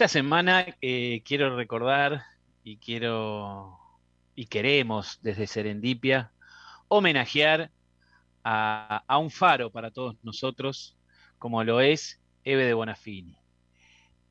Esta 0.00 0.08
semana 0.08 0.64
eh, 0.80 1.20
quiero 1.26 1.54
recordar 1.54 2.22
y 2.64 2.78
quiero 2.78 3.78
y 4.34 4.46
queremos 4.46 5.18
desde 5.20 5.46
Serendipia 5.46 6.32
homenajear 6.88 7.70
a, 8.42 9.18
un 9.18 9.30
faro 9.30 9.70
para 9.70 9.90
todos 9.90 10.16
nosotros, 10.22 10.96
como 11.38 11.62
lo 11.64 11.82
es 11.82 12.18
Eve 12.44 12.64
de 12.64 12.72
Bonafini. 12.72 13.36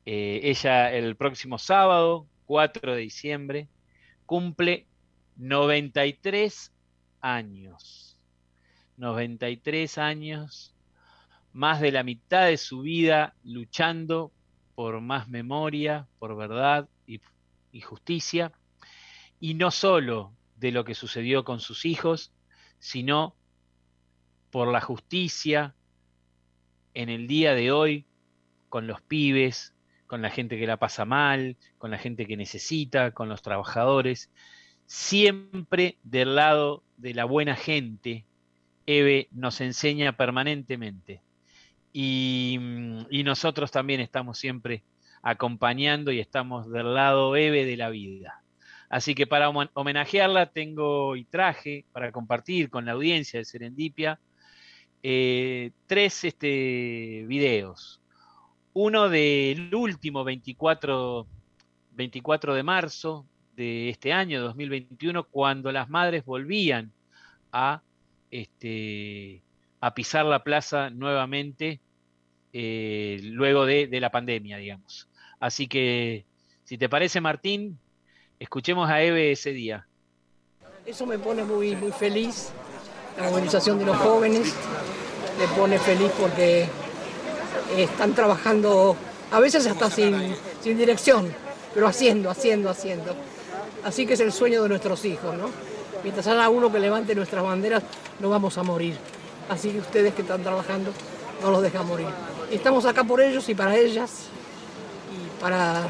Eh, 0.06 0.40
ella 0.42 0.92
el 0.92 1.14
próximo 1.14 1.56
sábado, 1.56 2.26
4 2.46 2.96
de 2.96 3.02
diciembre, 3.02 3.68
cumple 4.26 4.88
93 5.36 6.72
años. 7.20 8.18
93 8.96 9.98
años, 9.98 10.74
más 11.52 11.80
de 11.80 11.92
la 11.92 12.02
mitad 12.02 12.46
de 12.46 12.56
su 12.56 12.80
vida 12.80 13.36
luchando 13.44 14.32
por 14.80 15.02
más 15.02 15.28
memoria, 15.28 16.08
por 16.18 16.34
verdad 16.34 16.88
y, 17.06 17.20
justicia, 17.82 18.50
y 19.38 19.52
no 19.52 19.70
solo 19.70 20.32
de 20.56 20.72
lo 20.72 20.86
que 20.86 20.94
sucedió 20.94 21.44
con 21.44 21.60
sus 21.60 21.84
hijos, 21.84 22.32
sino 22.78 23.36
por 24.50 24.68
la 24.68 24.80
justicia 24.80 25.74
en 26.94 27.10
el 27.10 27.26
día 27.26 27.54
de 27.54 27.70
hoy 27.72 28.06
con 28.70 28.86
los 28.86 29.02
pibes, 29.02 29.74
con 30.06 30.22
la 30.22 30.30
gente 30.30 30.58
que 30.58 30.66
la 30.66 30.78
pasa 30.78 31.04
mal, 31.04 31.58
con 31.76 31.90
la 31.90 31.98
gente 31.98 32.24
que 32.24 32.38
necesita, 32.38 33.10
con 33.10 33.28
los 33.28 33.42
trabajadores, 33.42 34.30
siempre 34.86 35.98
del 36.04 36.36
lado 36.36 36.84
de 36.96 37.12
la 37.12 37.26
buena 37.26 37.54
gente, 37.54 38.24
Eve 38.86 39.28
nos 39.30 39.60
enseña 39.60 40.16
permanentemente. 40.16 41.20
Y, 41.92 42.58
nosotros 43.24 43.70
también 43.70 44.00
estamos 44.00 44.38
siempre 44.38 44.82
acompañando 45.22 46.10
y 46.12 46.20
estamos 46.20 46.70
del 46.70 46.94
lado 46.94 47.36
Eve 47.36 47.64
de 47.64 47.76
la 47.76 47.90
vida. 47.90 48.42
Así 48.88 49.14
que 49.14 49.26
para 49.26 49.48
homenajearla 49.48 50.46
tengo 50.46 51.14
y 51.14 51.24
traje 51.24 51.84
para 51.92 52.10
compartir 52.10 52.70
con 52.70 52.84
la 52.86 52.92
audiencia 52.92 53.38
de 53.38 53.44
Serendipia 53.44 54.18
eh, 55.02 55.70
tres 55.86 56.24
este, 56.24 57.24
videos. 57.26 58.00
Uno 58.72 59.08
del 59.08 59.74
último 59.74 60.24
24, 60.24 61.26
24 61.92 62.54
de 62.54 62.62
marzo 62.62 63.26
de 63.56 63.90
este 63.90 64.12
año 64.12 64.40
2021, 64.42 65.24
cuando 65.24 65.72
las 65.72 65.88
madres 65.88 66.24
volvían 66.24 66.92
a, 67.52 67.82
este, 68.30 69.42
a 69.80 69.94
pisar 69.94 70.24
la 70.26 70.42
plaza 70.42 70.90
nuevamente 70.90 71.80
eh, 72.52 73.20
luego 73.22 73.64
de, 73.64 73.88
la 74.00 74.10
pandemia, 74.10 74.58
digamos. 74.58 75.08
Así 75.38 75.68
que, 75.68 76.26
si 76.64 76.76
te 76.76 76.88
parece, 76.88 77.20
Martín, 77.20 77.78
escuchemos 78.38 78.90
a 78.90 79.02
Eve 79.02 79.32
ese 79.32 79.52
día. 79.52 79.86
Eso 80.84 81.06
me 81.06 81.18
pone 81.18 81.44
muy, 81.44 81.76
muy 81.76 81.92
feliz, 81.92 82.50
la 83.16 83.30
movilización 83.30 83.78
de 83.78 83.86
los 83.86 83.96
jóvenes, 83.96 84.54
me 85.38 85.46
pone 85.56 85.78
feliz 85.78 86.10
porque 86.18 86.66
están 87.76 88.14
trabajando, 88.14 88.96
a 89.30 89.40
veces 89.40 89.66
hasta 89.66 89.90
sin, 89.90 90.34
sin 90.62 90.76
dirección, 90.76 91.32
pero 91.72 91.86
haciendo, 91.86 92.30
haciendo, 92.30 92.68
haciendo. 92.68 93.14
Así 93.84 94.06
que 94.06 94.14
es 94.14 94.20
el 94.20 94.32
sueño 94.32 94.62
de 94.62 94.68
nuestros 94.68 95.04
hijos, 95.04 95.36
¿no? 95.36 95.50
Mientras 96.02 96.26
haya 96.26 96.48
uno 96.48 96.72
que 96.72 96.78
levante 96.78 97.14
nuestras 97.14 97.44
banderas, 97.44 97.82
no 98.18 98.28
vamos 98.28 98.58
a 98.58 98.62
morir. 98.62 98.96
Así 99.50 99.70
que 99.70 99.80
ustedes 99.80 100.14
que 100.14 100.22
están 100.22 100.44
trabajando, 100.44 100.92
no 101.42 101.50
los 101.50 101.60
dejan 101.60 101.84
morir. 101.84 102.06
Estamos 102.52 102.86
acá 102.86 103.02
por 103.02 103.20
ellos 103.20 103.48
y 103.48 103.54
para 103.56 103.76
ellas, 103.76 104.28
y 105.12 105.40
para, 105.40 105.88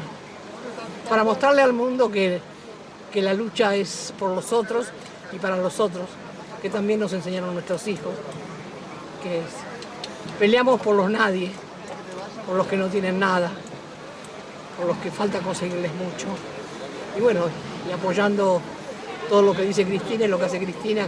para 1.07 1.23
mostrarle 1.23 1.61
al 1.61 1.71
mundo 1.71 2.11
que, 2.11 2.41
que 3.13 3.21
la 3.21 3.35
lucha 3.35 3.75
es 3.75 4.15
por 4.17 4.31
los 4.31 4.51
otros 4.51 4.87
y 5.31 5.37
para 5.37 5.57
los 5.57 5.79
otros, 5.79 6.05
que 6.59 6.71
también 6.71 6.99
nos 6.99 7.13
enseñaron 7.13 7.53
nuestros 7.53 7.87
hijos, 7.87 8.13
que 9.21 9.41
peleamos 10.39 10.81
por 10.81 10.95
los 10.95 11.11
nadie, 11.11 11.51
por 12.47 12.55
los 12.55 12.65
que 12.65 12.77
no 12.77 12.87
tienen 12.87 13.19
nada, 13.19 13.51
por 14.75 14.87
los 14.87 14.97
que 14.97 15.11
falta 15.11 15.37
conseguirles 15.37 15.91
mucho. 15.93 16.25
Y 17.15 17.21
bueno, 17.21 17.41
y 17.87 17.91
apoyando 17.91 18.59
todo 19.29 19.43
lo 19.43 19.53
que 19.53 19.61
dice 19.61 19.85
Cristina 19.85 20.25
y 20.25 20.27
lo 20.29 20.39
que 20.39 20.45
hace 20.45 20.57
Cristina, 20.57 21.05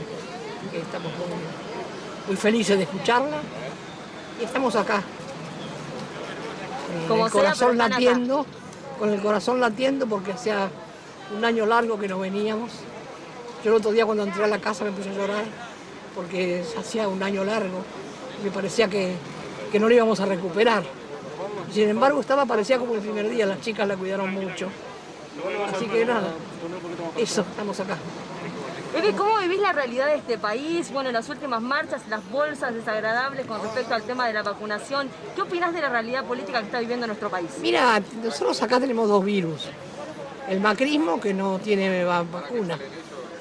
que 0.72 0.78
estamos 0.78 1.12
muy, 1.14 1.73
felices 2.38 2.78
de 2.78 2.84
escucharla. 2.84 3.38
Y 4.40 4.46
estamos 4.46 4.76
acá, 4.76 5.04
con 7.08 7.20
el 7.20 7.32
corazón 7.32 7.78
latiendo, 7.78 8.46
con 9.00 9.10
el 9.10 9.22
corazón 9.22 9.60
latiendo 9.60 10.08
porque 10.08 10.32
hacía 10.34 10.70
un 11.36 11.46
año 11.46 11.66
largo 11.66 12.00
que 12.00 12.08
no 12.08 12.20
veníamos. 12.20 12.72
Yo 13.64 13.72
el 13.72 13.78
otro 13.78 13.92
día 13.92 14.06
cuando 14.06 14.24
entré 14.24 14.44
a 14.44 14.48
la 14.48 14.60
casa 14.60 14.84
me 14.84 14.92
puse 14.92 15.10
a 15.10 15.14
llorar 15.14 15.46
porque 16.16 16.64
hacía 16.78 17.08
un 17.08 17.22
año 17.24 17.44
largo 17.44 17.84
y 18.42 18.46
me 18.46 18.52
parecía 18.52 18.88
que, 18.88 19.16
que 19.72 19.80
no 19.80 19.88
lo 19.88 19.96
íbamos 19.96 20.20
a 20.20 20.26
recuperar. 20.26 20.84
Sin 21.72 21.90
embargo, 21.90 22.20
estaba, 22.20 22.46
parecía 22.46 22.78
como 22.78 22.94
el 22.96 23.02
primer 23.02 23.30
día, 23.30 23.46
las 23.46 23.62
chicas 23.62 23.88
la 23.88 23.96
cuidaron 23.96 24.32
mucho. 24.34 24.68
Así 25.74 25.86
que 25.88 26.06
nada, 26.06 26.34
eso, 27.18 27.42
estamos 27.42 27.80
acá. 27.80 27.98
Eve, 28.96 29.14
¿cómo 29.14 29.40
vivís 29.40 29.60
la 29.60 29.72
realidad 29.72 30.06
de 30.06 30.16
este 30.16 30.38
país? 30.38 30.92
Bueno, 30.92 31.12
las 31.12 31.28
últimas 31.28 31.60
marchas, 31.64 32.04
las 32.10 32.30
bolsas 32.30 32.76
desagradables 32.76 33.48
con 33.48 33.60
respecto 33.60 33.96
al 33.96 34.04
tema 34.04 34.28
de 34.28 34.34
la 34.34 34.44
vacunación. 34.44 35.10
¿Qué 35.36 35.42
opinás 35.42 35.74
de 35.74 35.82
la 35.82 35.90
realidad 35.90 36.24
política 36.26 36.60
que 36.60 36.66
está 36.66 36.80
viviendo 36.80 37.08
nuestro 37.08 37.32
país? 37.32 37.50
Mira, 37.60 38.00
nosotros 38.24 38.62
acá 38.62 38.80
tenemos 38.80 39.10
dos 39.10 39.26
virus. 39.26 39.68
El 40.48 40.60
macrismo, 40.60 41.20
que 41.20 41.34
no 41.34 41.58
tiene 41.58 42.04
vacuna, 42.04 42.78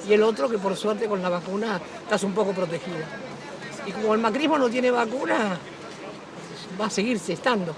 y 0.08 0.14
el 0.14 0.22
otro 0.22 0.48
que 0.48 0.56
por 0.56 0.74
suerte 0.74 1.06
con 1.06 1.20
la 1.20 1.28
vacuna 1.28 1.78
estás 2.02 2.22
un 2.22 2.32
poco 2.32 2.52
protegido. 2.52 3.04
Y 3.86 3.92
como 3.92 4.14
el 4.14 4.20
macrismo 4.20 4.56
no 4.56 4.70
tiene 4.70 4.90
vacuna, 4.90 5.58
va 6.80 6.86
a 6.86 6.90
seguirse 6.90 7.34
estando, 7.34 7.74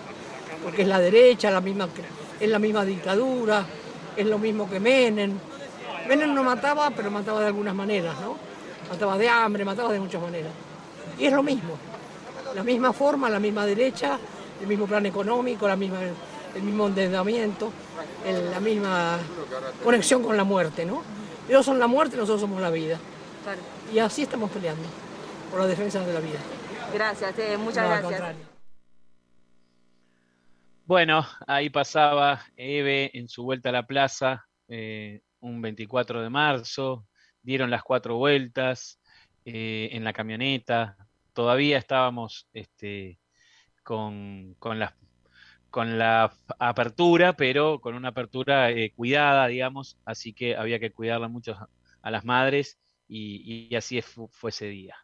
porque 0.62 0.82
es 0.82 0.88
la 0.88 1.00
derecha, 1.00 1.48
es 1.48 2.48
la 2.48 2.58
misma 2.60 2.84
dictadura, 2.84 3.66
es 4.16 4.26
lo 4.26 4.38
mismo 4.38 4.70
que 4.70 4.78
Menem. 4.78 5.32
Menem 6.09 6.34
no 6.34 6.42
mataba, 6.42 6.91
pero 6.91 7.10
mataba 7.10 7.41
de 7.41 7.47
algunas 7.47 7.75
maneras, 7.75 8.15
¿no? 8.20 8.37
Mataba 8.91 9.16
de 9.16 9.28
hambre, 9.28 9.65
mataba 9.65 9.92
de 9.92 10.00
muchas 10.00 10.20
maneras. 10.20 10.53
Y 11.19 11.26
es 11.26 11.32
lo 11.32 11.42
mismo, 11.42 11.76
la 12.54 12.62
misma 12.62 12.92
forma, 12.92 13.31
la 13.31 13.41
misma 13.41 13.66
derecha, 13.66 14.19
el 14.60 14.66
mismo 14.66 14.87
plan 14.87 15.06
económico, 15.06 15.66
la 15.66 15.76
misma, 15.76 15.98
el 16.54 16.62
mismo 16.62 16.87
endeudamiento, 16.87 17.72
la 18.53 18.60
misma 18.60 19.19
conexión 19.82 20.22
con 20.22 20.37
la 20.37 20.44
muerte, 20.44 20.84
¿no? 20.84 21.03
Ellos 21.48 21.65
son 21.65 21.78
la 21.78 21.87
muerte, 21.87 22.16
nosotros 22.16 22.41
somos 22.41 22.60
la 22.60 22.71
vida. 22.71 22.98
Y 23.92 23.98
así 23.98 24.22
estamos 24.22 24.50
peleando 24.50 24.84
por 25.50 25.60
la 25.60 25.66
defensa 25.66 26.00
de 26.00 26.12
la 26.12 26.21
vida. 26.21 26.38
Gracias, 26.92 27.38
eh, 27.38 27.56
muchas 27.56 28.03
gracias. 28.03 28.36
Bueno, 30.86 31.26
ahí 31.47 31.71
pasaba 31.71 32.41
Eve 32.56 33.10
en 33.15 33.28
su 33.28 33.42
vuelta 33.42 33.71
a 33.71 33.72
la 33.72 33.86
plaza, 33.86 34.47
eh, 34.69 35.22
un 35.44 35.60
24 35.60 36.22
de 36.22 36.31
marzo, 36.31 37.06
dieron 37.43 37.71
las 37.71 37.82
cuatro 37.82 38.16
vueltas 38.16 39.00
eh, 39.44 39.91
en 39.93 40.03
la 40.03 40.12
camioneta, 40.12 40.97
todavía 41.34 41.77
estábamos 41.78 42.49
este, 42.55 43.19
con, 43.83 44.54
con, 44.59 44.78
la, 44.78 44.97
con 45.71 45.99
la 45.99 46.33
apertura, 46.59 47.34
pero 47.34 47.81
con 47.81 47.94
una 47.94 48.09
apertura 48.09 48.71
eh, 48.71 48.93
cuidada, 48.97 49.47
digamos, 49.49 49.99
así 50.06 50.33
que 50.33 50.56
había 50.56 50.81
que 50.81 50.93
cuidarla 50.93 51.28
mucho 51.28 51.56
a 52.00 52.10
las 52.10 52.25
madres 52.25 52.78
y, 53.06 53.75
así 53.77 54.00
fue 54.00 54.50
ese 54.50 54.66
día. 54.66 54.97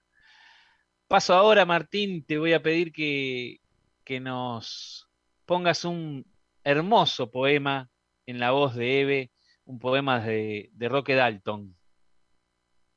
Paso 1.06 1.34
ahora, 1.34 1.66
Martín, 1.66 2.24
te 2.24 2.38
voy 2.38 2.54
a 2.54 2.62
pedir 2.62 2.92
que, 2.92 3.60
que 4.04 4.20
nos 4.20 5.08
pongas 5.44 5.84
un 5.84 6.24
hermoso 6.64 7.30
poema 7.30 7.90
en 8.26 8.38
la 8.38 8.52
voz 8.52 8.74
de 8.74 9.00
Eve, 9.00 9.30
un 9.70 9.78
poema 9.78 10.18
de, 10.18 10.68
Roque 10.88 11.14
Dalton. 11.14 11.76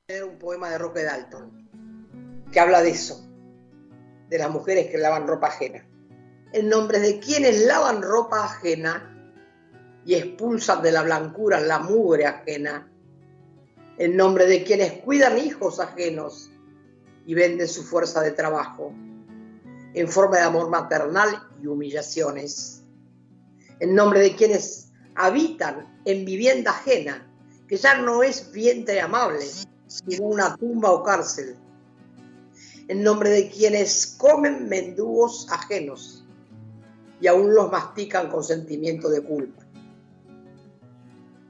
Un 0.10 0.40
poema 0.40 0.72
de 0.72 0.80
Roque 0.80 1.04
Dalton 1.04 1.70
que 2.52 2.60
habla 2.60 2.82
de 2.82 2.90
eso, 2.90 3.24
de 4.30 4.38
las 4.40 4.50
mujeres 4.50 4.90
que 4.90 4.98
lavan 4.98 5.28
ropa 5.28 5.48
ajena. 5.48 5.88
En 6.52 6.70
nombre 6.70 7.00
de 7.00 7.20
quienes 7.20 7.66
lavan 7.66 8.02
ropa 8.02 8.46
ajena 8.46 9.10
y 10.06 10.16
expulsan 10.16 10.82
de 10.82 10.92
la 10.92 11.04
blancura 11.04 11.60
la 11.60 11.80
mugre 11.80 12.26
ajena. 12.26 12.92
En 13.98 14.18
nombre 14.18 14.46
de 14.46 14.64
quienes 14.64 14.94
cuidan 15.02 15.38
hijos 15.38 15.80
ajenos 15.80 16.52
y 17.26 17.34
venden 17.34 17.68
su 17.68 17.84
fuerza 17.84 18.22
de 18.22 18.32
trabajo 18.32 18.94
en 19.94 20.08
forma 20.08 20.38
de 20.38 20.44
amor 20.44 20.70
maternal 20.70 21.30
y 21.62 21.68
humillaciones. 21.68 22.84
En 23.80 23.96
nombre 23.96 24.20
de 24.20 24.36
quienes 24.36 24.92
habitan 25.16 25.93
en 26.06 26.26
vivienda 26.26 26.72
ajena, 26.72 27.28
que 27.68 27.78
ya 27.78 28.02
no 28.02 28.24
es 28.24 28.52
vientre 28.52 29.00
amable, 29.00 29.46
sino 29.88 30.26
una 30.26 30.56
tumba 30.58 30.92
o 30.92 31.04
cárcel. 31.04 31.56
En 32.88 33.04
nombre 33.04 33.30
de 33.30 33.50
quienes 33.50 34.16
comen 34.18 34.68
mendugos 34.68 35.48
ajenos 35.50 36.26
y 37.22 37.28
aún 37.28 37.54
los 37.54 37.72
mastican 37.72 38.30
con 38.30 38.44
sentimiento 38.44 39.10
de 39.10 39.22
culpa. 39.22 39.64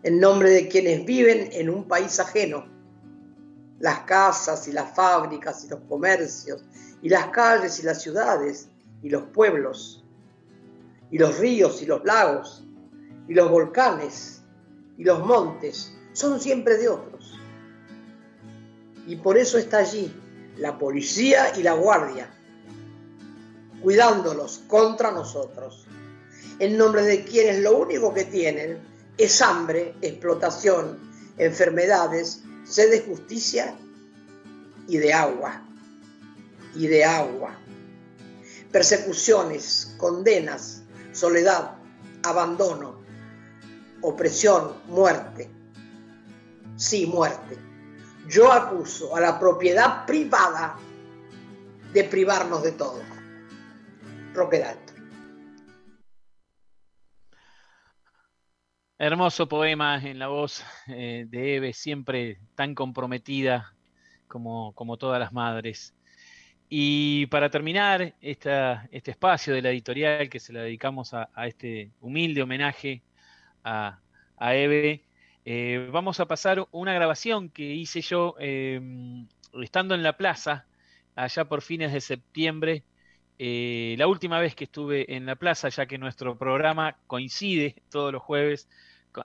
En 0.04 0.20
nombre 0.20 0.52
de 0.52 0.68
quienes 0.68 1.06
viven 1.06 1.50
en 1.52 1.70
un 1.70 1.88
país 1.88 2.20
ajeno, 2.20 2.66
las 3.80 4.02
casas 4.02 4.68
y 4.68 4.72
las 4.72 4.96
fábricas 4.96 5.66
y 5.66 5.70
los 5.70 5.80
comercios 5.90 6.64
y 7.02 7.10
las 7.10 7.28
calles 7.28 7.80
y 7.80 7.84
las 7.84 8.02
ciudades 8.02 8.70
y 9.02 9.10
los 9.10 9.24
pueblos 9.24 10.06
y 11.10 11.18
los 11.18 11.38
ríos 11.40 11.82
y 11.82 11.86
los 11.86 12.04
lagos 12.06 12.64
y 13.28 13.34
los 13.34 13.50
volcanes 13.50 14.43
y 14.98 15.04
los 15.04 15.26
montes 15.26 15.94
son 16.14 16.40
siempre 16.40 16.78
de 16.78 16.90
otros. 16.90 17.40
Y 19.08 19.18
por 19.18 19.38
eso 19.38 19.58
está 19.58 19.80
allí 19.80 20.14
la 20.58 20.78
policía 20.78 21.58
y 21.58 21.64
la 21.64 21.74
guardia, 21.74 22.30
cuidándolos 23.82 24.64
contra 24.68 25.12
nosotros, 25.12 25.86
en 26.60 26.78
nombre 26.78 27.04
de 27.04 27.24
quienes 27.24 27.62
lo 27.62 27.78
único 27.78 28.14
que 28.14 28.26
tienen 28.26 28.78
es 29.18 29.42
hambre, 29.42 29.96
explotación, 30.02 31.00
enfermedades, 31.38 32.44
sed 32.64 32.92
de 32.92 33.02
justicia 33.02 33.76
y 34.88 34.98
de 34.98 35.14
agua, 35.14 35.64
y 36.76 36.88
de 36.88 37.04
agua. 37.04 37.58
Persecuciones, 38.72 39.96
condenas, 39.98 40.84
soledad, 41.12 41.76
abandono, 42.24 43.03
opresión, 44.04 44.76
muerte. 44.88 45.50
Sí, 46.76 47.06
muerte. 47.06 47.58
Yo 48.28 48.52
acuso 48.52 49.16
a 49.16 49.20
la 49.20 49.40
propiedad 49.40 50.06
privada 50.06 50.78
de 51.92 52.04
privarnos 52.04 52.64
de 52.64 52.72
todo. 52.74 53.02
Roque 54.34 54.64
Hermoso 58.98 59.48
poema 59.48 60.02
en 60.02 60.18
la 60.18 60.28
voz 60.28 60.64
eh, 60.88 61.26
de 61.28 61.56
Eve, 61.58 61.74
siempre 61.74 62.40
tan 62.56 62.74
comprometida 62.74 63.76
como, 64.28 64.74
como 64.74 64.98
todas 64.98 65.20
las 65.20 65.34
madres. 65.34 65.94
Y 66.70 67.28
para 67.28 67.50
terminar 67.50 68.16
esta, 68.22 68.88
este 68.92 69.12
espacio 69.12 69.54
de 69.54 69.62
la 69.62 69.70
editorial 69.70 70.30
que 70.30 70.40
se 70.40 70.54
la 70.54 70.62
dedicamos 70.62 71.14
a, 71.14 71.30
este 71.46 71.92
humilde 72.02 72.42
homenaje 72.42 73.04
a, 73.64 74.00
Eve, 74.40 75.04
eh, 75.46 75.90
vamos 75.92 76.20
a 76.20 76.26
pasar 76.28 76.68
una 76.72 76.94
grabación 76.94 77.50
que 77.50 77.64
hice 77.64 78.02
yo 78.02 78.36
em, 78.40 79.28
estando 79.62 79.96
en 79.96 80.04
la 80.04 80.18
plaza, 80.18 80.66
allá 81.16 81.46
por 81.46 81.62
fines 81.62 81.94
de 81.94 82.02
septiembre, 82.02 82.84
eh, 83.40 83.96
la 83.98 84.08
última 84.08 84.40
vez 84.40 84.56
que 84.56 84.66
estuve 84.66 85.16
en 85.16 85.26
la 85.26 85.36
plaza, 85.36 85.70
ya 85.70 85.86
que 85.86 85.98
nuestro 85.98 86.38
programa 86.38 86.98
coincide 87.08 87.76
todos 87.90 88.12
los 88.12 88.22
jueves 88.22 88.70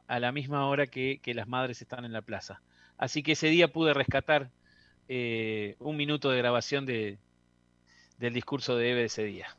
a 0.06 0.20
la 0.20 0.32
misma 0.32 0.67
hora 0.67 0.87
que, 0.87 1.20
las 1.35 1.49
madres 1.49 1.81
están 1.82 2.05
en 2.05 2.12
la 2.12 2.23
plaza. 2.23 2.62
Así 2.96 3.23
que 3.23 3.32
ese 3.32 3.49
día 3.49 3.69
pude 3.69 3.94
rescatar 3.94 4.50
eh, 5.08 5.76
un 5.79 5.96
minuto 5.96 6.31
de 6.31 6.38
grabación 6.38 6.85
de, 6.87 7.19
del 8.19 8.35
discurso 8.35 8.76
de 8.76 8.90
Eve 8.90 9.05
ese 9.05 9.25
día. 9.25 9.56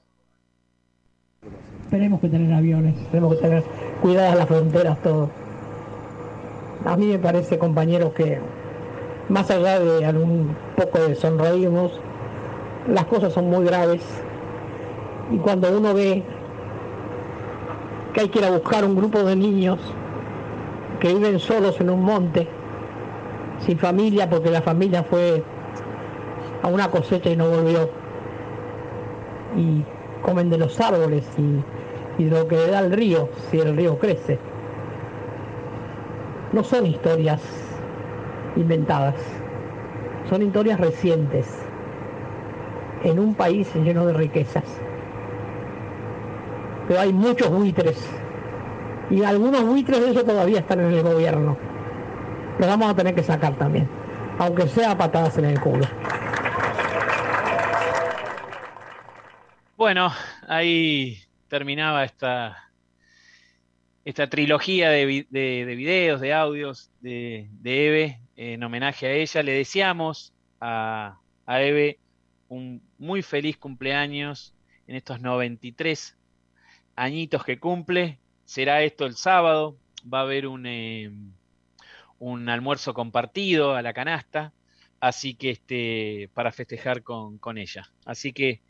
Tenemos 1.90 2.20
que 2.22 2.30
tener 2.30 2.54
aviones, 2.54 2.96
tenemos 3.10 3.36
que 3.36 3.42
tener 3.42 3.64
cuidadas 4.02 4.38
las 4.38 4.48
fronteras, 4.48 5.02
todo. 5.02 5.30
A 6.86 6.96
mí 6.96 7.08
me 7.08 7.18
parece, 7.20 7.58
compañeros, 7.58 8.14
que 8.14 8.40
más 9.28 9.50
allá 9.50 9.80
de 9.80 10.06
algún 10.06 10.56
poco 10.76 11.00
de 11.00 11.16
sonreírnos, 11.16 12.00
las 12.88 13.06
cosas 13.06 13.34
son 13.34 13.50
muy 13.50 13.66
graves. 13.66 14.04
Y 15.32 15.38
cuando 15.38 15.76
uno 15.76 15.94
ve 15.94 16.24
que 18.14 18.22
hay 18.22 18.30
que 18.30 18.40
ir 18.40 18.46
a 18.46 18.52
buscar 18.52 18.86
un 18.86 18.96
grupo 18.96 19.24
de 19.24 19.36
niños 19.36 19.80
que 21.00 21.14
viven 21.14 21.40
solos 21.40 21.80
en 21.82 21.90
un 21.90 22.04
monte, 22.04 22.48
sin 23.66 23.80
familia, 23.80 24.30
porque 24.30 24.52
la 24.52 24.62
familia 24.62 25.04
fue 25.04 25.44
a 26.62 26.68
una 26.68 26.90
cosecha 26.92 27.30
y 27.30 27.36
no 27.36 27.50
volvió. 27.50 27.90
Y 29.58 29.84
comen 30.30 30.52
de 30.52 30.60
los 30.60 30.80
árboles 30.80 31.26
y, 32.20 32.24
de 32.24 32.30
lo 32.30 32.48
que 32.48 32.56
da 32.68 32.82
el 32.82 32.92
río, 32.92 33.30
si 33.50 33.60
el 33.60 33.76
río 33.76 33.98
crece. 33.98 34.38
No 36.54 36.64
son 36.64 36.86
historias 36.86 37.42
inventadas, 38.56 39.16
son 40.30 40.44
historias 40.44 40.80
recientes, 40.80 41.48
en 43.04 43.18
un 43.18 43.34
país 43.34 43.74
lleno 43.74 44.06
de 44.06 44.14
riquezas. 44.14 44.66
Pero 46.88 47.00
hay 47.00 47.12
muchos 47.12 47.50
buitres, 47.50 48.08
y 49.10 49.24
algunos 49.24 49.64
buitres 49.64 50.00
de 50.00 50.12
eso 50.12 50.24
todavía 50.24 50.60
están 50.60 50.82
en 50.82 50.94
el 50.94 51.02
gobierno 51.02 51.58
lo 52.60 52.68
vamos 52.68 52.92
a 52.92 52.94
tener 52.94 53.16
que 53.16 53.24
sacar 53.24 53.54
también, 53.54 53.88
aunque 54.38 54.68
sea 54.68 54.98
patadas 54.98 55.38
en 55.38 55.46
el 55.46 55.60
culo. 55.62 55.86
Bueno, 59.80 60.12
ahí 60.46 61.22
terminaba 61.48 62.04
esta, 62.04 62.70
esta 64.04 64.30
trilogía 64.30 64.90
de, 64.90 65.06
videos, 65.06 66.20
de 66.20 66.34
audios 66.34 66.92
de, 67.00 67.48
Eve 67.64 68.20
en 68.36 68.62
homenaje 68.62 69.08
a 69.08 69.14
ella. 69.14 69.42
Le 69.42 69.54
deseamos 69.54 70.34
a, 70.60 71.22
a, 71.46 71.62
Eve 71.62 71.98
un 72.50 72.82
muy 72.98 73.22
feliz 73.22 73.58
cumpleaños 73.58 74.54
en 74.86 74.98
estos 74.98 75.22
93 75.22 76.18
añitos 76.98 77.46
que 77.46 77.58
cumple. 77.58 78.20
Será 78.44 78.84
esto 78.84 79.06
el 79.06 79.16
sábado. 79.16 79.78
Va 80.14 80.20
a 80.20 80.24
haber 80.24 80.46
un, 80.48 80.66
eh, 80.66 81.10
un 82.20 82.50
almuerzo 82.50 82.94
compartido 82.94 83.76
a 83.76 83.82
la 83.82 83.94
canasta, 83.94 84.52
así 85.00 85.36
que 85.36 85.52
este, 85.52 86.30
para 86.34 86.52
festejar 86.52 87.02
con, 87.02 87.58
ella. 87.58 87.90
Así 88.04 88.34
que, 88.34 88.62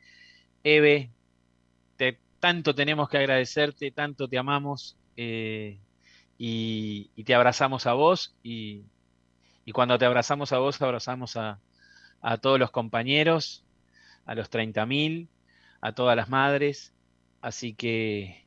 Eve, 0.64 1.12
te, 1.98 2.20
tanto 2.40 2.76
tenemos 2.76 3.10
que 3.10 3.18
agradecerte, 3.18 3.92
tanto 3.92 4.28
te 4.28 4.38
amamos 4.38 4.98
eh, 5.18 5.80
y, 6.38 7.24
te 7.24 7.36
abrazamos 7.36 7.86
a 7.88 7.94
vos 7.94 8.36
y, 8.44 8.84
cuando 9.74 10.00
te 10.00 10.06
abrazamos 10.06 10.52
a 10.52 10.58
vos, 10.58 10.82
abrazamos 10.82 11.38
a, 11.38 11.60
a 12.22 12.38
todos 12.38 12.58
los 12.60 12.72
compañeros, 12.72 13.64
a 14.26 14.34
los 14.34 14.50
30.000, 14.50 15.28
a 15.82 15.92
todas 15.94 16.16
las 16.16 16.30
madres, 16.30 16.94
así 17.42 17.74
que 17.76 18.46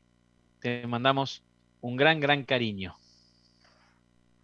te 0.59 0.85
mandamos 0.85 1.43
un 1.81 1.95
gran, 1.95 2.19
gran 2.19 2.43
cariño. 2.43 2.95